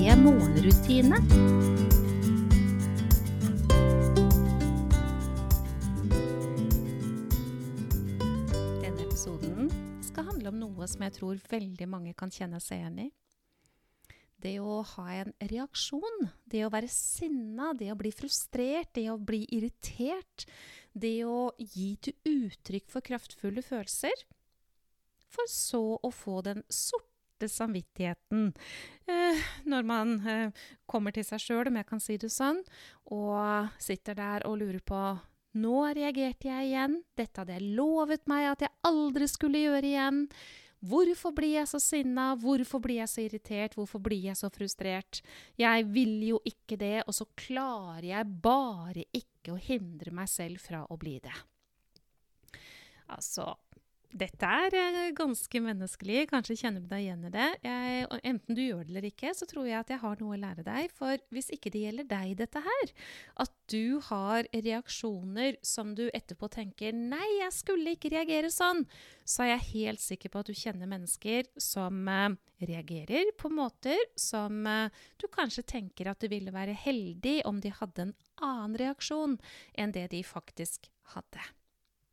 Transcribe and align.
morgenrutine. 0.00 1.18
Denne 8.80 9.02
episoden 9.04 9.68
skal 10.00 10.24
handle 10.30 10.48
om 10.48 10.56
noe 10.62 10.88
som 10.88 11.04
jeg 11.04 11.16
tror 11.18 11.42
veldig 11.52 11.88
mange 11.92 12.14
kan 12.16 12.32
kjenne 12.32 12.62
seg 12.64 12.80
igjen 12.80 13.02
i. 13.04 13.08
Det 14.40 14.54
å 14.64 14.80
ha 14.94 15.06
en 15.18 15.34
reaksjon, 15.52 16.30
det 16.48 16.64
å 16.64 16.72
være 16.72 16.88
sinna, 16.88 17.74
det 17.76 17.92
å 17.92 17.98
bli 18.00 18.08
frustrert, 18.16 18.94
det 18.96 19.10
å 19.12 19.18
bli 19.20 19.44
irritert, 19.52 20.48
det 20.96 21.18
å 21.28 21.52
gi 21.60 21.92
til 22.00 22.16
uttrykk 22.24 22.88
for 22.88 23.04
kraftfulle 23.04 23.60
følelser, 23.60 24.24
for 25.28 25.44
så 25.52 25.84
å 26.00 26.08
få 26.08 26.40
den 26.48 26.64
sorte 26.72 27.09
samvittigheten 27.48 28.50
eh, 29.08 29.40
når 29.64 29.86
man 29.88 30.14
eh, 30.28 30.64
kommer 30.90 31.14
til 31.16 31.24
seg 31.24 31.40
sjøl, 31.40 31.70
om 31.70 31.80
jeg 31.80 31.88
kan 31.88 32.02
si 32.02 32.18
det 32.20 32.32
sånn, 32.34 32.60
og 33.14 33.72
sitter 33.80 34.18
der 34.18 34.46
og 34.50 34.60
lurer 34.60 34.84
på 34.84 35.02
nå 35.58 35.78
reagerte 35.96 36.46
jeg 36.46 36.68
igjen, 36.68 37.00
dette 37.18 37.40
hadde 37.40 37.56
jeg 37.56 37.74
lovet 37.74 38.28
meg 38.30 38.52
at 38.52 38.66
jeg 38.66 38.76
aldri 38.86 39.26
skulle 39.26 39.62
gjøre 39.64 39.88
igjen. 39.88 40.20
Hvorfor 40.80 41.34
blir 41.36 41.58
jeg 41.58 41.68
så 41.68 41.80
sinna, 41.82 42.30
hvorfor 42.40 42.80
blir 42.80 43.02
jeg 43.02 43.10
så 43.10 43.24
irritert, 43.24 43.74
hvorfor 43.76 44.00
blir 44.00 44.30
jeg 44.30 44.38
så 44.38 44.48
frustrert? 44.54 45.20
Jeg 45.60 45.88
vil 45.92 46.14
jo 46.24 46.38
ikke 46.46 46.78
det, 46.80 47.02
og 47.04 47.16
så 47.18 47.26
klarer 47.36 48.06
jeg 48.12 48.38
bare 48.40 49.04
ikke 49.12 49.56
å 49.56 49.60
hindre 49.60 50.14
meg 50.14 50.30
selv 50.30 50.62
fra 50.62 50.86
å 50.88 50.96
bli 51.00 51.18
det. 51.20 51.34
Altså, 53.10 53.50
dette 54.10 54.46
er 54.46 54.74
eh, 54.74 55.12
ganske 55.14 55.60
menneskelig, 55.62 56.24
kanskje 56.30 56.56
kjenner 56.58 56.82
du 56.82 56.88
deg 56.90 57.04
igjen 57.04 57.26
i 57.28 57.32
det. 57.34 57.48
Jeg, 57.62 58.06
enten 58.26 58.56
du 58.58 58.62
gjør 58.62 58.82
det 58.82 58.90
eller 58.90 59.06
ikke, 59.06 59.30
så 59.36 59.46
tror 59.46 59.68
jeg 59.68 59.78
at 59.78 59.92
jeg 59.92 60.02
har 60.02 60.20
noe 60.20 60.34
å 60.34 60.40
lære 60.40 60.64
deg. 60.66 60.90
For 60.96 61.22
hvis 61.30 61.50
ikke 61.54 61.70
det 61.74 61.84
gjelder 61.84 62.08
deg, 62.10 62.32
dette 62.40 62.62
her, 62.64 62.92
at 63.44 63.54
du 63.70 64.00
har 64.08 64.48
reaksjoner 64.50 65.60
som 65.62 65.94
du 65.94 66.08
etterpå 66.08 66.50
tenker 66.50 66.96
'nei, 66.96 67.26
jeg 67.38 67.54
skulle 67.54 67.94
ikke 67.94 68.10
reagere 68.16 68.50
sånn', 68.50 68.82
så 69.22 69.44
er 69.44 69.52
jeg 69.54 69.68
helt 69.74 70.02
sikker 70.02 70.32
på 70.32 70.42
at 70.42 70.50
du 70.50 70.58
kjenner 70.58 70.90
mennesker 70.90 71.46
som 71.60 72.02
eh, 72.10 72.34
reagerer 72.66 73.30
på 73.38 73.52
måter 73.52 74.00
som 74.18 74.66
eh, 74.66 74.90
du 75.22 75.28
kanskje 75.30 75.62
tenker 75.76 76.10
at 76.10 76.20
det 76.20 76.32
ville 76.34 76.54
være 76.54 76.74
heldig 76.74 77.40
om 77.46 77.62
de 77.62 77.70
hadde 77.78 78.08
en 78.08 78.14
annen 78.42 78.76
reaksjon 78.80 79.38
enn 79.78 79.94
det 79.94 80.08
de 80.10 80.24
faktisk 80.26 80.90
hadde. 81.14 81.59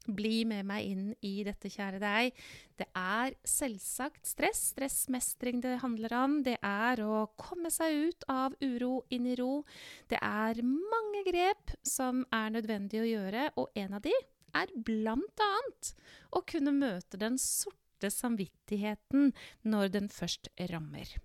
Bli 0.08 0.46
med 0.48 0.66
meg 0.70 0.88
inn 0.88 1.08
i 1.26 1.34
dette, 1.44 1.70
kjære 1.72 2.00
deg. 2.00 2.38
Det 2.80 2.88
er 2.96 3.36
selvsagt 3.48 4.24
stress, 4.30 4.70
stressmestring 4.72 5.60
det 5.64 5.78
handler 5.84 6.16
om. 6.16 6.40
Det 6.46 6.56
er 6.64 7.04
å 7.04 7.26
komme 7.40 7.72
seg 7.74 8.08
ut 8.08 8.28
av 8.32 8.56
uro 8.64 9.04
inn 9.14 9.28
i 9.28 9.36
ro. 9.40 9.66
Det 10.08 10.20
er 10.24 10.64
mange 10.64 11.26
grep 11.28 11.76
som 11.84 12.24
er 12.32 12.56
nødvendig 12.56 13.04
å 13.04 13.10
gjøre, 13.10 13.50
og 13.60 13.76
en 13.76 14.00
av 14.00 14.06
de 14.08 14.16
er 14.58 14.74
blant 14.88 15.44
annet 15.44 15.94
å 16.32 16.44
kunne 16.48 16.76
møte 16.76 17.20
den 17.20 17.38
sorte 17.42 18.12
samvittigheten 18.14 19.34
når 19.68 19.96
den 19.98 20.12
først 20.14 20.50
rammer. 20.72 21.18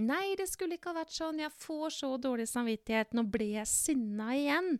Nei, 0.00 0.32
det 0.38 0.46
skulle 0.48 0.78
ikke 0.78 0.94
ha 0.94 1.02
vært 1.02 1.12
sånn, 1.12 1.42
jeg 1.42 1.52
får 1.60 1.92
så 1.98 2.14
dårlig 2.22 2.46
samvittighet, 2.48 3.12
nå 3.12 3.26
ble 3.28 3.50
jeg 3.58 3.68
sinna 3.68 4.30
igjen. 4.36 4.78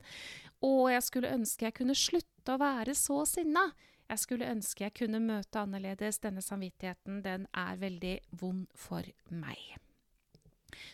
Og 0.64 0.90
jeg 0.92 1.04
skulle 1.04 1.32
ønske 1.34 1.66
jeg 1.66 1.76
kunne 1.76 1.96
slutte 1.98 2.29
å 2.48 2.58
være 2.60 2.96
så 2.98 3.24
sinna. 3.28 3.68
Jeg 4.10 4.24
skulle 4.24 4.48
ønske 4.50 4.86
jeg 4.88 4.96
kunne 5.04 5.20
møte 5.22 5.60
annerledes. 5.60 6.18
Denne 6.22 6.42
samvittigheten, 6.42 7.20
den 7.26 7.46
er 7.54 7.78
veldig 7.78 8.16
vond 8.40 8.66
for 8.74 9.06
meg. 9.30 9.78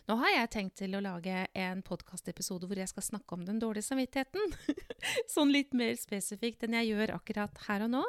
Nå 0.09 0.17
har 0.21 0.33
jeg 0.33 0.51
tenkt 0.53 0.79
til 0.81 0.97
å 0.97 1.03
lage 1.05 1.45
en 1.57 1.83
podkastepisode 1.85 2.69
hvor 2.69 2.79
jeg 2.81 2.91
skal 2.91 3.05
snakke 3.05 3.37
om 3.37 3.45
den 3.47 3.61
dårlige 3.63 3.89
samvittigheten. 3.89 4.55
sånn 5.35 5.53
litt 5.55 5.77
mer 5.77 5.95
spesifikt 6.01 6.65
enn 6.67 6.77
jeg 6.79 6.93
gjør 6.93 7.15
akkurat 7.19 7.63
her 7.67 7.87
og 7.87 7.93
nå. 7.97 8.03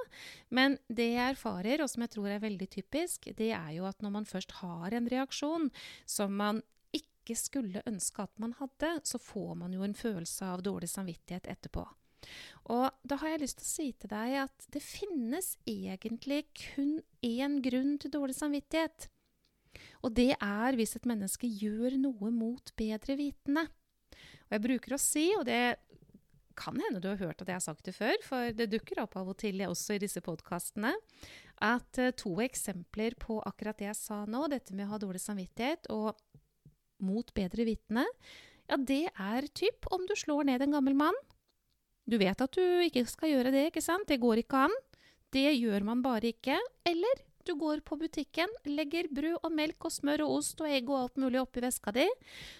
Men 0.53 0.77
det 0.87 1.09
jeg 1.13 1.35
erfarer, 1.35 1.83
og 1.83 1.91
som 1.91 2.05
jeg 2.05 2.15
tror 2.15 2.31
er 2.31 2.43
veldig 2.43 2.69
typisk, 2.77 3.29
det 3.37 3.51
er 3.55 3.71
jo 3.77 3.87
at 3.89 4.03
når 4.03 4.15
man 4.19 4.29
først 4.29 4.57
har 4.61 4.95
en 4.97 5.11
reaksjon 5.11 5.69
som 6.05 6.35
man 6.39 6.63
ikke 6.95 7.35
skulle 7.37 7.85
ønske 7.89 8.23
at 8.23 8.33
man 8.41 8.55
hadde, 8.59 8.97
så 9.03 9.19
får 9.21 9.55
man 9.63 9.73
jo 9.75 9.83
en 9.85 9.97
følelse 9.97 10.47
av 10.47 10.63
dårlig 10.65 10.89
samvittighet 10.93 11.49
etterpå. 11.51 11.85
Og 12.67 12.89
da 13.07 13.17
har 13.21 13.33
jeg 13.33 13.43
lyst 13.45 13.61
til 13.61 13.67
å 13.67 13.71
si 13.71 13.87
til 13.95 14.11
deg 14.11 14.37
at 14.43 14.67
det 14.73 14.83
finnes 14.83 15.53
egentlig 15.69 16.43
kun 16.59 16.97
én 17.23 17.61
grunn 17.63 17.95
til 18.01 18.11
dårlig 18.11 18.35
samvittighet. 18.35 19.07
Og 20.03 20.13
det 20.17 20.33
er 20.35 20.77
hvis 20.77 20.97
et 20.97 21.07
menneske 21.07 21.47
gjør 21.47 21.97
noe 22.01 22.31
mot 22.33 22.73
bedre 22.79 23.17
vitende. 23.19 23.67
Og 24.47 24.55
jeg 24.55 24.63
bruker 24.63 24.95
å 24.95 25.01
si, 25.01 25.29
og 25.37 25.45
det 25.47 25.77
kan 26.57 26.77
hende 26.81 27.01
du 27.03 27.09
har 27.11 27.19
hørt 27.21 27.41
at 27.43 27.51
jeg 27.51 27.59
har 27.59 27.63
sagt 27.63 27.85
det 27.85 27.93
før, 27.95 28.15
for 28.25 28.53
det 28.57 28.69
dukker 28.71 29.03
opp 29.03 29.17
av 29.19 29.29
og 29.31 29.37
til 29.39 29.61
også 29.67 29.95
i 29.97 30.01
disse 30.01 30.23
podkastene, 30.25 30.95
at 31.63 32.01
uh, 32.01 32.09
to 32.17 32.33
eksempler 32.43 33.17
på 33.21 33.39
akkurat 33.45 33.77
det 33.77 33.91
jeg 33.91 33.99
sa 33.99 34.23
nå, 34.29 34.47
dette 34.49 34.75
med 34.77 34.87
å 34.87 34.95
ha 34.95 35.01
dårlig 35.01 35.21
samvittighet 35.21 35.89
og 35.93 36.17
mot 37.05 37.29
bedre 37.37 37.67
vitende, 37.67 38.07
ja, 38.67 38.77
det 38.77 39.05
er 39.13 39.47
typ 39.55 39.85
om 39.93 40.03
du 40.09 40.15
slår 40.17 40.49
ned 40.49 40.65
en 40.65 40.73
gammel 40.79 40.97
mann. 40.97 41.17
Du 42.07 42.17
vet 42.19 42.39
at 42.41 42.55
du 42.55 42.63
ikke 42.85 43.03
skal 43.09 43.33
gjøre 43.33 43.51
det, 43.51 43.67
ikke 43.69 43.83
sant? 43.83 44.07
Det 44.07 44.21
går 44.21 44.43
ikke 44.45 44.67
an. 44.67 44.75
Det 45.35 45.49
gjør 45.51 45.83
man 45.89 46.03
bare 46.05 46.31
ikke. 46.31 46.55
Eller 46.87 47.23
du 47.47 47.53
går 47.55 47.79
på 47.87 47.95
butikken, 47.95 48.51
legger 48.67 49.07
brød 49.07 49.37
og 49.39 49.53
melk 49.55 49.85
og 49.87 49.93
smør 49.95 50.25
og 50.25 50.33
ost 50.41 50.59
og 50.59 50.67
egg 50.67 50.89
og 50.91 50.97
alt 50.99 51.19
mulig 51.23 51.39
oppi 51.39 51.61
veska 51.63 51.93
di, 51.95 52.03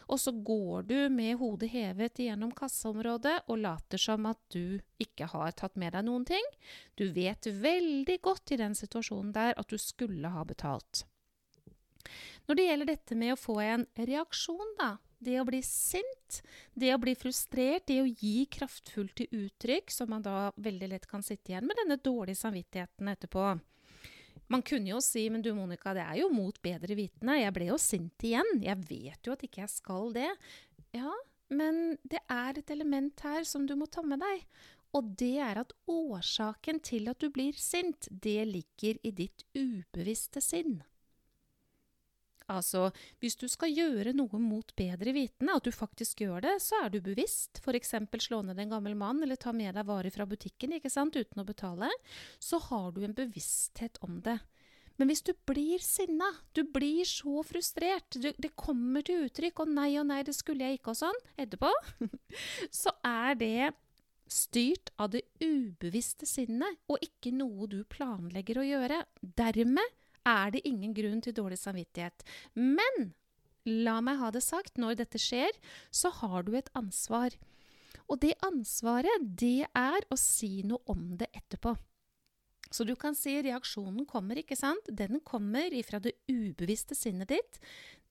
og 0.07 0.21
så 0.23 0.31
går 0.31 0.85
du 0.87 0.95
med 1.11 1.33
hodet 1.41 1.67
hevet 1.73 2.21
gjennom 2.23 2.53
kasseområdet 2.55 3.33
og 3.51 3.59
later 3.65 3.99
som 3.99 4.29
at 4.31 4.39
du 4.53 4.79
ikke 5.03 5.27
har 5.33 5.51
tatt 5.59 5.75
med 5.75 5.91
deg 5.91 6.07
noen 6.07 6.23
ting. 6.29 6.47
Du 6.95 7.03
vet 7.11 7.49
veldig 7.51 8.15
godt 8.23 8.55
i 8.55 8.61
den 8.63 8.77
situasjonen 8.79 9.35
der 9.35 9.59
at 9.59 9.67
du 9.67 9.75
skulle 9.81 10.31
ha 10.31 10.45
betalt. 10.47 11.03
Når 12.47 12.55
det 12.55 12.69
gjelder 12.69 12.91
dette 12.93 13.19
med 13.19 13.35
å 13.35 13.41
få 13.41 13.59
en 13.59 13.83
reaksjon, 13.99 14.75
da, 14.79 14.93
det 15.23 15.39
å 15.41 15.45
bli 15.47 15.61
sint, 15.65 16.41
det 16.73 16.91
å 16.93 16.99
bli 17.01 17.13
frustrert, 17.17 17.87
det 17.89 18.01
å 18.03 18.09
gi 18.09 18.45
kraftfullt 18.51 19.15
til 19.17 19.45
uttrykk, 19.45 19.93
som 19.93 20.11
man 20.13 20.25
da 20.25 20.51
veldig 20.55 20.91
lett 20.93 21.07
kan 21.09 21.25
sitte 21.25 21.53
igjen 21.53 21.67
med 21.67 21.79
denne 21.81 21.99
dårlige 22.01 22.41
samvittigheten 22.43 23.09
etterpå. 23.13 23.49
Man 24.47 24.63
kunne 24.63 24.93
jo 24.93 25.01
si 25.03 25.25
men 25.33 25.43
du 25.43 25.51
Monica, 25.55 25.93
det 25.95 26.05
er 26.05 26.21
jo 26.21 26.29
mot 26.31 26.55
bedre 26.63 26.95
vitende. 26.95 27.39
Jeg 27.41 27.55
ble 27.55 27.71
jo 27.71 27.79
sint 27.81 28.23
igjen. 28.23 28.47
Jeg 28.63 28.79
vet 28.87 29.27
jo 29.27 29.35
at 29.35 29.43
ikke 29.43 29.65
jeg 29.65 29.73
skal 29.73 30.13
det. 30.15 30.29
Ja, 30.95 31.11
men 31.51 31.97
det 32.07 32.21
er 32.31 32.59
et 32.59 32.71
element 32.71 33.23
her 33.25 33.43
som 33.47 33.65
du 33.67 33.75
må 33.75 33.89
ta 33.91 34.05
med 34.05 34.23
deg. 34.23 34.45
Og 34.95 35.09
det 35.19 35.35
er 35.43 35.59
at 35.59 35.73
årsaken 35.91 36.79
til 36.85 37.09
at 37.11 37.19
du 37.19 37.27
blir 37.33 37.57
sint, 37.59 38.07
det 38.09 38.39
ligger 38.47 39.01
i 39.03 39.11
ditt 39.11 39.43
ubevisste 39.57 40.41
sinn. 40.43 40.79
Altså, 42.47 42.89
hvis 43.19 43.35
du 43.35 43.45
skal 43.51 43.73
gjøre 43.75 44.13
noe 44.15 44.39
mot 44.39 44.69
bedre 44.79 45.11
vitende, 45.15 45.57
at 45.57 45.65
du 45.67 45.73
faktisk 45.75 46.23
gjør 46.23 46.45
det, 46.45 46.53
så 46.63 46.79
er 46.85 46.93
du 46.93 47.01
bevisst, 47.03 47.59
f.eks. 47.59 47.95
slå 48.23 48.39
ned 48.47 48.61
en 48.63 48.71
gammel 48.71 48.95
mann 48.95 49.19
eller 49.23 49.39
ta 49.39 49.51
med 49.51 49.75
deg 49.75 49.87
varer 49.87 50.13
fra 50.15 50.27
butikken 50.29 50.77
ikke 50.77 50.91
sant, 50.91 51.17
uten 51.19 51.43
å 51.43 51.47
betale, 51.47 51.91
så 52.39 52.61
har 52.69 52.93
du 52.95 53.03
en 53.03 53.17
bevissthet 53.17 53.99
om 54.07 54.21
det. 54.23 54.39
Men 54.97 55.11
hvis 55.11 55.21
du 55.27 55.33
blir 55.45 55.83
sinna, 55.83 56.29
du 56.57 56.63
blir 56.63 57.05
så 57.05 57.43
frustrert, 57.45 58.15
du, 58.15 58.31
det 58.31 58.55
kommer 58.57 59.05
til 59.05 59.27
uttrykk 59.27 59.61
'å 59.61 59.67
nei, 59.69 59.91
å 59.99 60.05
nei, 60.07 60.23
det 60.25 60.33
skulle 60.33 60.65
jeg 60.65 60.79
ikke', 60.79 60.95
og 60.95 61.01
sånn, 61.03 61.19
etterpå, 61.37 61.69
så 62.81 62.95
er 63.05 63.37
det 63.37 63.73
styrt 64.31 64.89
av 64.99 65.11
det 65.13 65.23
ubevisste 65.43 66.27
sinnet, 66.27 66.79
og 66.89 67.03
ikke 67.03 67.35
noe 67.35 67.67
du 67.69 67.81
planlegger 67.87 68.59
å 68.59 68.65
gjøre. 68.65 69.03
Dermed 69.21 69.96
er 70.27 70.53
det 70.53 70.65
ingen 70.67 70.93
grunn 70.97 71.21
til 71.23 71.35
dårlig 71.37 71.59
samvittighet. 71.61 72.25
Men 72.55 73.11
la 73.67 73.99
meg 74.03 74.19
ha 74.21 74.31
det 74.31 74.43
sagt, 74.45 74.77
når 74.79 74.99
dette 75.01 75.21
skjer, 75.21 75.55
så 75.91 76.11
har 76.21 76.47
du 76.47 76.55
et 76.57 76.71
ansvar. 76.77 77.35
Og 78.07 78.21
det 78.23 78.37
ansvaret, 78.45 79.27
det 79.39 79.67
er 79.75 80.07
å 80.11 80.19
si 80.19 80.61
noe 80.67 80.83
om 80.91 81.13
det 81.19 81.31
etterpå. 81.35 81.75
Så 82.71 82.83
du 82.83 82.93
kan 82.99 83.15
si 83.15 83.31
reaksjonen 83.43 84.03
kommer, 84.07 84.39
ikke 84.41 84.57
sant? 84.59 84.89
Den 84.91 85.21
kommer 85.23 85.71
ifra 85.75 86.01
det 86.03 86.17
ubevisste 86.27 86.97
sinnet 86.99 87.31
ditt. 87.31 87.59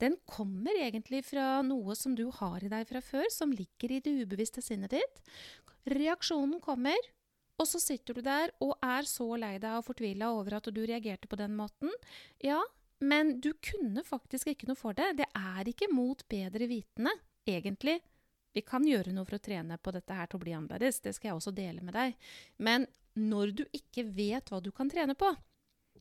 Den 0.00 0.16
kommer 0.28 0.76
egentlig 0.80 1.22
fra 1.28 1.60
noe 1.64 1.96
som 1.96 2.16
du 2.16 2.26
har 2.38 2.64
i 2.64 2.70
deg 2.72 2.88
fra 2.88 3.02
før, 3.04 3.28
som 3.32 3.52
ligger 3.52 3.96
i 3.96 4.00
det 4.04 4.14
ubevisste 4.22 4.64
sinnet 4.64 4.96
ditt. 4.96 5.20
Reaksjonen 5.92 6.60
kommer, 6.64 6.96
og 7.56 7.68
så 7.68 7.80
sitter 7.80 8.16
du 8.16 8.24
der 8.24 8.52
og 8.64 8.74
er 8.84 9.08
så 9.08 9.28
lei 9.40 9.56
deg 9.62 9.78
og 9.78 9.86
fortvila 9.86 10.32
over 10.36 10.58
at 10.58 10.68
du 10.72 10.82
reagerte 10.84 11.28
på 11.30 11.38
den 11.40 11.56
måten. 11.56 11.92
Ja, 12.44 12.60
men 13.00 13.38
du 13.40 13.52
kunne 13.64 14.04
faktisk 14.04 14.52
ikke 14.52 14.68
noe 14.68 14.78
for 14.78 14.96
det. 14.96 15.14
Det 15.20 15.28
er 15.36 15.68
ikke 15.68 15.88
mot 15.92 16.22
bedre 16.28 16.68
vitende, 16.68 17.12
egentlig. 17.48 17.98
Vi 18.56 18.64
kan 18.64 18.86
gjøre 18.88 19.12
noe 19.12 19.28
for 19.28 19.36
å 19.36 19.44
trene 19.44 19.76
på 19.76 19.92
dette 19.92 20.16
her 20.16 20.28
til 20.30 20.38
å 20.38 20.44
bli 20.44 20.54
annerledes, 20.56 21.02
det 21.04 21.12
skal 21.16 21.30
jeg 21.30 21.40
også 21.40 21.52
dele 21.56 21.84
med 21.84 21.96
deg. 21.96 22.14
Men 22.56 22.86
når 23.16 23.52
du 23.58 23.66
ikke 23.76 24.06
vet 24.16 24.48
hva 24.48 24.62
du 24.64 24.70
kan 24.72 24.88
trene 24.92 25.16
på, 25.16 25.28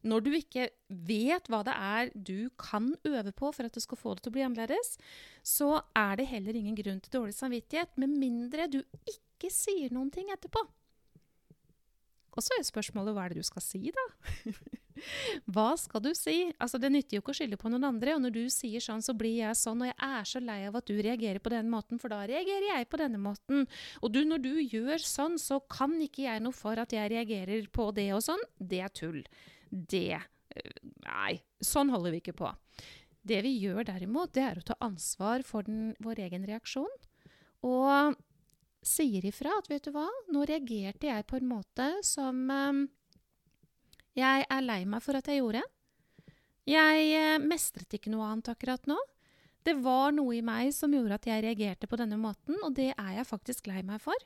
når 0.06 0.24
du 0.24 0.32
ikke 0.38 0.70
vet 0.88 1.50
hva 1.50 1.64
det 1.66 1.74
er 1.76 2.12
du 2.14 2.48
kan 2.62 2.94
øve 3.10 3.34
på 3.36 3.50
for 3.56 3.68
at 3.68 3.76
du 3.76 3.82
skal 3.84 4.00
få 4.00 4.14
det 4.16 4.24
til 4.24 4.32
å 4.32 4.36
bli 4.38 4.46
annerledes, 4.46 4.96
så 5.44 5.82
er 5.98 6.16
det 6.20 6.30
heller 6.32 6.56
ingen 6.56 6.78
grunn 6.78 7.02
til 7.04 7.16
dårlig 7.18 7.36
samvittighet, 7.36 7.96
med 8.00 8.14
mindre 8.14 8.70
du 8.72 8.82
ikke 9.04 9.52
sier 9.52 9.92
noen 9.96 10.14
ting 10.14 10.30
etterpå. 10.32 10.64
Og 12.36 12.44
så 12.44 12.56
er 12.58 12.66
spørsmålet 12.68 13.16
hva 13.16 13.26
er 13.26 13.34
det 13.34 13.44
du 13.44 13.48
skal 13.48 13.64
si, 13.64 13.82
da? 13.96 14.06
Hva 15.52 15.74
skal 15.80 16.02
du 16.04 16.12
si? 16.16 16.52
Altså, 16.62 16.80
Det 16.80 16.92
nytter 16.92 17.18
jo 17.18 17.24
ikke 17.24 17.34
å 17.34 17.38
skylde 17.38 17.60
på 17.60 17.72
noen 17.72 17.88
andre. 17.90 18.16
Og 18.16 18.22
når 18.24 18.36
du 18.36 18.44
sier 18.54 18.84
sånn, 18.84 19.04
så 19.04 19.16
blir 19.18 19.38
jeg 19.42 19.60
sånn. 19.60 19.84
Og 19.84 19.90
jeg 19.92 19.98
er 20.08 20.30
så 20.30 20.42
lei 20.44 20.60
av 20.70 20.78
at 20.80 20.88
du 20.88 20.96
reagerer 20.96 21.42
på 21.44 21.52
den 21.54 21.72
måten, 21.72 22.00
for 22.02 22.14
da 22.14 22.22
reagerer 22.28 22.70
jeg 22.72 22.90
på 22.92 23.00
denne 23.02 23.20
måten. 23.22 23.66
Og 24.02 24.14
du, 24.16 24.22
når 24.28 24.44
du 24.46 24.54
gjør 24.64 25.04
sånn, 25.04 25.40
så 25.42 25.60
kan 25.72 25.96
ikke 26.04 26.26
jeg 26.28 26.44
noe 26.44 26.56
for 26.56 26.80
at 26.82 26.96
jeg 26.96 27.12
reagerer 27.12 27.68
på 27.76 27.90
det 27.96 28.10
og 28.16 28.24
sånn. 28.26 28.46
Det 28.60 28.82
er 28.86 28.94
tull. 28.96 29.24
Det 29.70 30.08
eh, 30.16 30.78
Nei, 31.06 31.34
sånn 31.64 31.92
holder 31.94 32.16
vi 32.16 32.24
ikke 32.24 32.38
på. 32.40 32.54
Det 33.26 33.42
vi 33.42 33.56
gjør 33.58 33.88
derimot, 33.88 34.36
det 34.38 34.44
er 34.46 34.62
å 34.62 34.66
ta 34.66 34.78
ansvar 34.86 35.44
for 35.46 35.66
den, 35.66 35.94
vår 36.04 36.22
egen 36.28 36.46
reaksjon. 36.48 36.92
Og 37.66 38.16
sier 38.86 39.26
ifra 39.26 39.58
at 39.60 39.70
vet 39.72 39.88
du 39.88 39.94
hva, 39.96 40.08
nå 40.32 40.46
reagerte 40.46 41.10
jeg 41.10 41.26
på 41.30 41.40
en 41.40 41.50
måte 41.50 41.90
som 42.06 42.46
eh, 42.54 42.84
jeg 44.16 44.46
er 44.48 44.64
lei 44.64 44.84
meg 44.88 45.04
for 45.04 45.18
at 45.20 45.28
jeg 45.28 45.42
gjorde. 45.42 45.64
Jeg 46.70 47.10
eh, 47.18 47.42
mestret 47.44 47.98
ikke 47.98 48.14
noe 48.14 48.30
annet 48.30 48.54
akkurat 48.54 48.88
nå. 48.90 48.98
Det 49.66 49.74
var 49.82 50.14
noe 50.14 50.38
i 50.38 50.44
meg 50.46 50.72
som 50.78 50.94
gjorde 50.94 51.18
at 51.18 51.28
jeg 51.28 51.44
reagerte 51.44 51.90
på 51.90 51.98
denne 51.98 52.20
måten, 52.22 52.58
og 52.62 52.76
det 52.78 52.92
er 52.94 53.12
jeg 53.18 53.28
faktisk 53.28 53.68
lei 53.72 53.82
meg 53.86 54.02
for. 54.04 54.18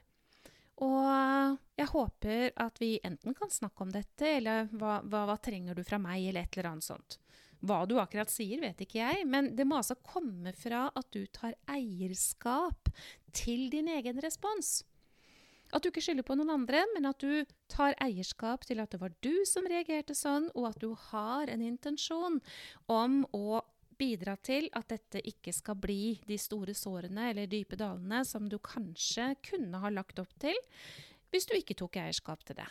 Og 0.84 1.58
jeg 1.80 1.92
håper 1.92 2.54
at 2.60 2.80
vi 2.80 2.98
enten 3.04 3.36
kan 3.36 3.52
snakke 3.52 3.84
om 3.84 3.92
dette, 3.92 4.28
eller 4.38 4.68
hva, 4.72 5.00
hva, 5.04 5.26
hva, 5.28 5.38
trenger 5.44 5.76
du 5.76 5.84
fra 5.88 6.00
meg, 6.00 6.28
eller 6.28 6.48
et 6.48 6.58
eller 6.58 6.72
annet 6.74 6.88
sånt. 6.88 7.18
Hva 7.60 7.82
du 7.90 7.98
akkurat 8.00 8.32
sier, 8.32 8.62
vet 8.64 8.86
ikke 8.86 9.02
jeg, 9.02 9.26
men 9.28 9.52
det 9.58 9.66
må 9.68 9.80
altså 9.80 9.98
komme 10.00 10.54
fra 10.56 10.88
at 10.96 11.10
du 11.12 11.26
tar 11.36 11.58
eierskap 11.68 12.92
til 13.36 13.68
din 13.74 13.90
egen 13.92 14.22
respons. 14.24 14.80
At 15.76 15.84
du 15.84 15.92
ikke 15.92 16.02
skylder 16.02 16.26
på 16.26 16.38
noen 16.40 16.54
andre, 16.54 16.82
men 16.96 17.06
at 17.06 17.20
du 17.22 17.44
tar 17.70 17.98
eierskap 18.02 18.64
til 18.66 18.80
at 18.82 18.94
det 18.94 19.02
var 19.02 19.14
du 19.22 19.34
som 19.46 19.68
reagerte 19.70 20.16
sånn, 20.18 20.48
og 20.56 20.72
at 20.72 20.80
du 20.82 20.96
har 21.12 21.52
en 21.52 21.66
intensjon 21.66 22.40
om 22.90 23.22
å 23.36 23.62
bidra 24.00 24.38
til 24.40 24.70
at 24.78 24.88
dette 24.94 25.22
ikke 25.28 25.52
skal 25.54 25.78
bli 25.80 26.16
de 26.28 26.38
store 26.40 26.74
sårene 26.78 27.30
eller 27.34 27.50
dype 27.52 27.78
dalene 27.80 28.24
som 28.26 28.48
du 28.50 28.56
kanskje 28.64 29.34
kunne 29.44 29.82
ha 29.84 29.92
lagt 29.92 30.22
opp 30.24 30.32
til 30.40 30.56
hvis 31.30 31.50
du 31.50 31.58
ikke 31.58 31.76
tok 31.78 32.00
eierskap 32.00 32.46
til 32.48 32.58
det. 32.62 32.70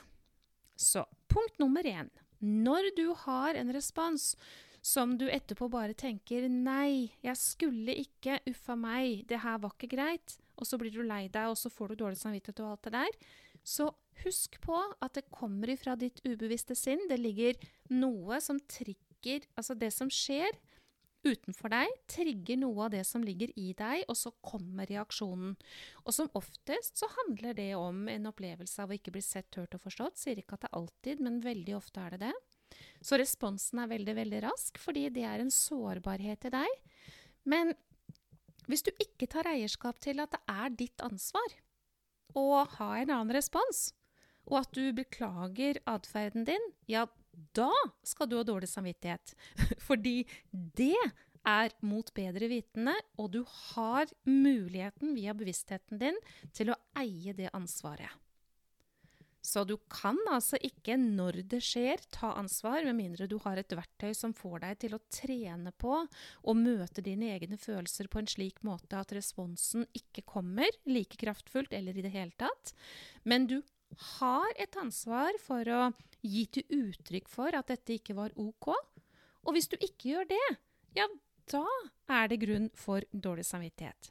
Så 0.79 1.05
punkt 1.31 1.61
nummer 1.61 1.85
én. 1.87 2.09
Når 2.41 2.95
du 2.97 3.13
har 3.27 3.59
en 3.59 3.71
respons 3.75 4.33
som 4.83 5.17
du 5.19 5.27
etterpå 5.29 5.69
bare 5.71 5.95
tenker 5.95 6.49
'nei, 6.49 7.13
jeg 7.23 7.37
skulle 7.37 7.95
ikke, 7.95 8.41
uffa 8.49 8.77
meg, 8.77 9.27
det 9.29 9.41
her 9.43 9.59
var 9.59 9.75
ikke 9.75 9.97
greit', 9.97 10.39
og 10.57 10.67
så 10.67 10.79
blir 10.79 10.93
du 10.93 11.03
lei 11.03 11.29
deg, 11.29 11.51
og 11.51 11.57
så 11.57 11.71
får 11.71 11.89
du 11.89 11.95
dårlig 12.03 12.19
samvittighet 12.19 12.61
og 12.61 12.71
alt 12.71 12.85
det 12.85 12.93
der. 12.93 13.13
Så 13.65 13.91
husk 14.25 14.61
på 14.65 14.79
at 15.03 15.15
det 15.15 15.31
kommer 15.31 15.71
ifra 15.71 15.95
ditt 15.99 16.21
ubevisste 16.25 16.75
sinn. 16.79 17.05
Det 17.11 17.19
ligger 17.21 17.59
noe 17.91 18.41
som 18.41 18.61
trigger 18.61 19.05
Altså 19.59 19.75
det 19.75 19.91
som 19.91 20.07
skjer 20.09 20.55
utenfor 21.27 21.73
deg, 21.73 21.91
trigger 22.07 22.61
noe 22.61 22.85
av 22.87 22.93
det 22.95 23.03
som 23.07 23.25
ligger 23.27 23.51
i 23.59 23.73
deg, 23.77 24.05
og 24.07 24.17
så 24.17 24.31
kommer 24.47 24.87
reaksjonen. 24.87 25.57
Og 26.05 26.15
som 26.15 26.31
oftest 26.39 27.01
så 27.01 27.09
handler 27.17 27.57
det 27.59 27.73
om 27.75 28.07
en 28.09 28.31
opplevelse 28.31 28.85
av 28.85 28.93
å 28.93 28.99
ikke 28.99 29.17
bli 29.17 29.25
sett, 29.25 29.51
hørt 29.59 29.75
og 29.75 29.83
forstått. 29.83 30.21
Sier 30.21 30.39
ikke 30.39 30.55
at 30.55 30.65
det 30.67 30.71
er 30.71 30.79
alltid, 30.79 31.25
men 31.27 31.43
veldig 31.45 31.75
ofte 31.81 32.05
er 32.05 32.15
det 32.15 32.29
det. 32.29 32.33
Så 33.05 33.19
responsen 33.21 33.83
er 33.83 33.91
veldig, 33.91 34.15
veldig 34.19 34.43
rask, 34.49 34.81
fordi 34.83 35.07
det 35.15 35.25
er 35.29 35.43
en 35.43 35.53
sårbarhet 35.55 36.49
i 36.49 36.55
deg. 36.55 36.81
Men 37.49 37.73
hvis 38.69 38.85
du 38.85 38.91
ikke 39.01 39.29
tar 39.31 39.49
eierskap 39.49 40.01
til 40.05 40.21
at 40.21 40.35
det 40.35 40.43
er 40.53 40.75
ditt 40.77 41.05
ansvar 41.05 41.55
å 42.37 42.65
ha 42.77 42.91
en 42.99 43.15
annen 43.15 43.33
respons, 43.37 43.93
og 44.49 44.63
at 44.63 44.75
du 44.77 44.93
beklager 44.97 45.81
atferden 45.89 46.45
din, 46.49 46.69
ja, 46.89 47.07
da 47.57 47.71
skal 48.07 48.29
du 48.29 48.39
ha 48.39 48.45
dårlig 48.47 48.69
samvittighet. 48.71 49.35
Fordi 49.89 50.23
det 50.51 50.97
er 51.49 51.75
mot 51.87 52.09
bedre 52.17 52.49
vitende, 52.51 52.95
og 53.21 53.33
du 53.37 53.43
har 53.73 54.09
muligheten 54.29 55.15
via 55.17 55.37
bevisstheten 55.37 56.01
din 56.01 56.19
til 56.57 56.73
å 56.73 56.81
eie 57.01 57.37
det 57.37 57.53
ansvaret. 57.57 58.11
Så 59.45 59.63
du 59.65 59.77
kan 59.91 60.19
altså 60.29 60.59
ikke, 60.65 60.97
når 60.99 61.41
det 61.49 61.61
skjer, 61.65 62.03
ta 62.13 62.33
ansvar, 62.37 62.83
med 62.85 62.99
mindre 62.99 63.29
du 63.31 63.37
har 63.45 63.61
et 63.61 63.73
verktøy 63.73 64.11
som 64.17 64.35
får 64.37 64.65
deg 64.65 64.81
til 64.83 64.97
å 64.97 65.01
trene 65.15 65.73
på 65.79 65.95
å 66.03 66.55
møte 66.59 67.05
dine 67.07 67.31
egne 67.37 67.57
følelser 67.61 68.11
på 68.11 68.21
en 68.21 68.29
slik 68.29 68.61
måte 68.67 68.99
at 68.99 69.15
responsen 69.17 69.87
ikke 69.97 70.27
kommer 70.29 70.69
like 70.91 71.21
kraftfullt 71.21 71.73
eller 71.73 71.97
i 71.97 72.05
det 72.05 72.13
hele 72.13 72.35
tatt. 72.41 72.75
Men 73.25 73.47
du 73.49 73.61
har 74.19 74.53
et 74.61 74.77
ansvar 74.81 75.39
for 75.41 75.71
å 75.73 75.83
gi 76.21 76.45
til 76.59 76.67
uttrykk 76.75 77.31
for 77.31 77.55
at 77.57 77.71
dette 77.71 77.97
ikke 77.97 78.19
var 78.19 78.35
OK. 78.37 78.73
Og 79.47 79.55
hvis 79.55 79.71
du 79.71 79.79
ikke 79.79 80.13
gjør 80.13 80.29
det, 80.35 80.47
ja, 80.99 81.07
da 81.49 81.65
er 82.19 82.29
det 82.29 82.43
grunn 82.43 82.69
for 82.77 83.05
dårlig 83.13 83.47
samvittighet. 83.49 84.11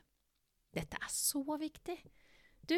Dette 0.74 0.98
er 0.98 1.12
så 1.12 1.44
viktig. 1.60 1.98
Du, 2.68 2.78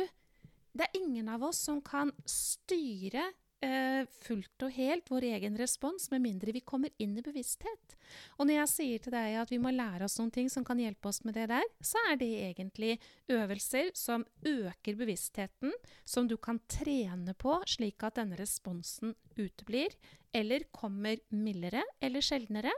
det 0.74 0.88
er 0.88 1.00
ingen 1.02 1.30
av 1.32 1.44
oss 1.50 1.62
som 1.66 1.82
kan 1.86 2.12
styre 2.30 3.30
eh, 3.66 4.06
fullt 4.24 4.66
og 4.66 4.74
helt 4.76 5.10
vår 5.12 5.28
egen 5.34 5.58
respons, 5.60 6.10
med 6.14 6.24
mindre 6.24 6.54
vi 6.56 6.62
kommer 6.66 6.92
inn 7.02 7.18
i 7.18 7.24
bevissthet. 7.26 7.96
Og 8.38 8.48
når 8.48 8.62
jeg 8.62 8.72
sier 8.74 9.04
til 9.04 9.16
deg 9.16 9.38
at 9.42 9.52
vi 9.54 9.60
må 9.62 9.74
lære 9.76 10.08
oss 10.08 10.18
noen 10.20 10.34
ting 10.36 10.50
som 10.52 10.66
kan 10.68 10.80
hjelpe 10.82 11.12
oss 11.12 11.22
med 11.28 11.38
det 11.38 11.50
der, 11.52 11.66
så 11.82 12.02
er 12.10 12.20
det 12.22 12.30
egentlig 12.50 12.98
øvelser 13.32 13.92
som 13.98 14.26
øker 14.48 15.00
bevisstheten, 15.00 15.74
som 16.06 16.30
du 16.30 16.38
kan 16.38 16.62
trene 16.72 17.36
på, 17.38 17.60
slik 17.70 18.06
at 18.08 18.20
denne 18.22 18.40
responsen 18.40 19.16
uteblir, 19.38 19.96
eller 20.36 20.68
kommer 20.76 21.20
mildere 21.34 21.84
eller 22.04 22.24
sjeldnere. 22.26 22.74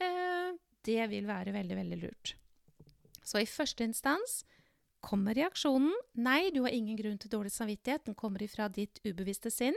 Eh, 0.00 0.52
det 0.86 1.02
vil 1.12 1.26
være 1.28 1.54
veldig, 1.54 1.76
veldig 1.76 2.00
lurt. 2.00 2.36
Så 3.20 3.42
i 3.42 3.48
første 3.48 3.84
instans 3.84 4.40
kommer 5.04 5.34
reaksjonen. 5.36 5.92
Nei, 6.20 6.50
du 6.54 6.62
har 6.64 6.74
ingen 6.74 6.98
grunn 6.98 7.18
til 7.20 7.32
dårlig 7.32 7.52
samvittighet, 7.54 8.06
den 8.08 8.18
kommer 8.18 8.42
ifra 8.44 8.68
ditt 8.72 9.00
ubevisste 9.04 9.52
sinn. 9.52 9.76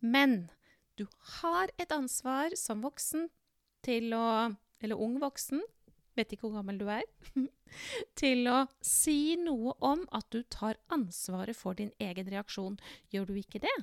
Men 0.00 0.50
du 0.98 1.06
har 1.40 1.72
et 1.80 1.92
ansvar 1.94 2.56
som 2.58 2.84
voksen 2.84 3.30
til 3.86 4.12
å 4.16 4.26
Eller 4.82 4.98
ung 4.98 5.20
voksen, 5.22 5.60
vet 6.18 6.32
ikke 6.34 6.48
hvor 6.48 6.56
gammel 6.56 6.80
du 6.80 6.88
er. 6.90 7.04
til 8.18 8.48
å 8.50 8.64
si 8.82 9.36
noe 9.38 9.76
om 9.78 10.00
at 10.10 10.26
du 10.34 10.40
tar 10.50 10.74
ansvaret 10.90 11.54
for 11.54 11.78
din 11.78 11.92
egen 12.02 12.26
reaksjon. 12.26 12.80
Gjør 13.14 13.28
du 13.30 13.36
ikke 13.38 13.60
det, 13.62 13.76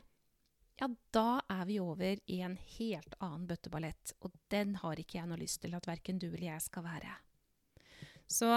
ja, 0.80 0.88
da 1.12 1.42
er 1.52 1.66
vi 1.68 1.80
over 1.84 2.20
i 2.32 2.40
en 2.46 2.56
helt 2.78 3.16
annen 3.20 3.48
bøtteballett. 3.50 4.14
Og 4.24 4.32
den 4.52 4.78
har 4.80 5.00
ikke 5.00 5.18
jeg 5.18 5.28
noe 5.28 5.42
lyst 5.42 5.60
til 5.64 5.76
at 5.76 5.88
verken 5.90 6.22
du 6.22 6.30
eller 6.30 6.54
jeg 6.54 6.68
skal 6.70 6.86
være. 6.86 7.16
Så 8.30 8.52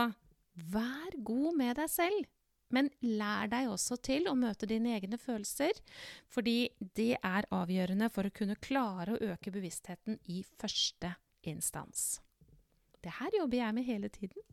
Vær 0.53 1.15
god 1.25 1.57
med 1.57 1.77
deg 1.81 1.91
selv, 1.91 2.29
men 2.73 2.89
lær 3.05 3.49
deg 3.53 3.69
også 3.73 3.99
til 4.05 4.29
å 4.29 4.37
møte 4.37 4.69
dine 4.69 4.95
egne 4.97 5.19
følelser, 5.21 5.77
fordi 6.33 6.73
det 6.97 7.15
er 7.21 7.49
avgjørende 7.53 8.09
for 8.13 8.29
å 8.29 8.35
kunne 8.35 8.59
klare 8.61 9.15
å 9.15 9.33
øke 9.33 9.53
bevisstheten 9.53 10.19
i 10.33 10.43
første 10.45 11.15
instans. 11.49 12.21
Det 13.03 13.17
her 13.19 13.35
jobber 13.41 13.59
jeg 13.59 13.77
med 13.77 13.89
hele 13.89 14.13
tiden. 14.13 14.45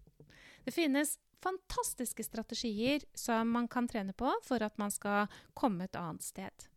Det 0.65 0.73
finnes 0.75 1.17
fantastiske 1.39 2.23
strategier 2.25 3.05
som 3.15 3.51
man 3.51 3.69
kan 3.71 3.87
trene 3.87 4.15
på 4.17 4.31
for 4.43 4.63
at 4.65 4.75
man 4.81 4.91
skal 4.91 5.29
komme 5.57 5.87
et 5.87 5.99
annet 5.99 6.25
sted. 6.25 6.68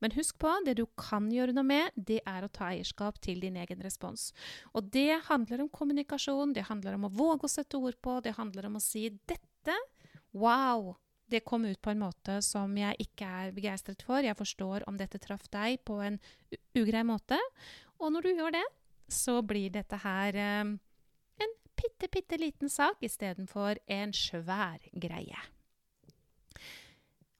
Men 0.00 0.14
husk 0.16 0.38
på, 0.40 0.52
det 0.64 0.78
du 0.80 0.86
kan 0.98 1.28
gjøre 1.32 1.54
noe 1.56 1.66
med, 1.66 1.92
det 1.96 2.20
er 2.28 2.44
å 2.44 2.52
ta 2.52 2.70
eierskap 2.72 3.20
til 3.24 3.42
din 3.44 3.58
egen 3.60 3.84
respons. 3.84 4.30
Og 4.72 4.88
det 4.94 5.22
handler 5.28 5.64
om 5.64 5.70
kommunikasjon, 5.72 6.54
det 6.56 6.68
handler 6.70 6.96
om 6.96 7.06
å 7.08 7.14
våge 7.14 7.46
å 7.46 7.52
sette 7.52 7.78
ord 7.80 7.98
på, 8.02 8.18
det 8.24 8.36
handler 8.38 8.70
om 8.70 8.80
å 8.80 8.84
si 8.84 9.08
'dette', 9.10 9.76
wow, 10.32 10.94
det 11.30 11.44
kom 11.46 11.64
ut 11.64 11.80
på 11.82 11.92
en 11.92 12.02
måte 12.02 12.40
som 12.42 12.72
jeg 12.78 12.96
ikke 13.06 13.26
er 13.26 13.54
begeistret 13.54 14.02
for. 14.02 14.22
Jeg 14.24 14.38
forstår 14.38 14.86
om 14.90 14.98
dette 14.98 15.20
traff 15.22 15.46
deg 15.52 15.78
på 15.86 16.00
en 16.02 16.18
ugrei 16.74 17.04
måte. 17.06 17.38
Og 18.00 18.10
når 18.12 18.26
du 18.26 18.30
gjør 18.34 18.56
det, 18.58 18.66
så 19.10 19.38
blir 19.42 19.70
dette 19.74 20.00
her 20.02 20.34
eh, 20.34 20.74
en 21.44 21.56
bitte, 21.78 22.10
bitte 22.10 22.38
liten 22.40 22.70
sak 22.72 23.02
istedenfor 23.06 23.78
en 23.86 24.14
svær 24.16 24.82
greie. 24.92 25.38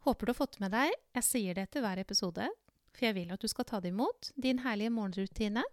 Håper 0.06 0.26
du 0.26 0.32
har 0.32 0.38
fått 0.38 0.60
med 0.62 0.72
deg 0.72 0.94
Jeg 1.16 1.26
sier 1.26 1.56
det 1.56 1.66
etter 1.68 1.84
hver 1.84 2.00
episode, 2.00 2.46
for 2.94 3.06
jeg 3.06 3.16
vil 3.18 3.32
at 3.34 3.42
du 3.42 3.48
skal 3.50 3.68
ta 3.68 3.80
det 3.80 3.92
imot. 3.92 4.32
Din 4.36 4.62
herlige 4.64 4.92
morgenrutine. 4.94 5.64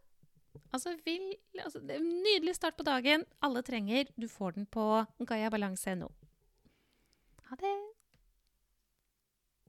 Altså, 0.73 0.95
vil, 1.05 1.33
altså, 1.63 1.79
det 1.79 1.95
er 1.95 2.01
en 2.01 2.23
Nydelig 2.25 2.55
start 2.57 2.77
på 2.77 2.85
dagen. 2.87 3.23
Alle 3.41 3.61
trenger. 3.61 4.09
Du 4.17 4.27
får 4.27 4.57
den 4.57 4.65
på 4.65 5.05
gayabalanse.no. 5.25 6.09
Ha 7.49 7.55
det. 7.61 7.96